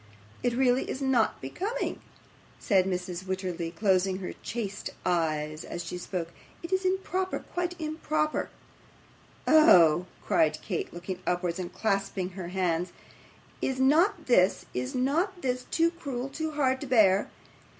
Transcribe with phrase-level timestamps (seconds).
[0.41, 2.01] It really is not becoming,'
[2.57, 3.23] said Mrs.
[3.23, 6.29] Wititterly, closing her chaste eyes as she spoke;
[6.63, 8.49] 'it is improper quite improper.'
[9.47, 12.93] 'Oh!' cried Kate, looking upwards and clasping her hands;
[13.61, 17.29] 'is not this, is not this, too cruel, too hard to bear!